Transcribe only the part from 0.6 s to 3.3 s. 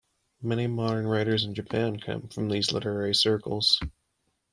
modern writers in Japan came from these literary